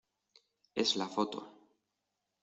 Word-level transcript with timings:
es 0.73 0.95
la 0.95 1.07
foto... 1.07 1.39